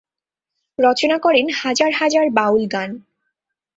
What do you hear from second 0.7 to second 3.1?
রচনা করেন হাজার হাজার বাউল গান।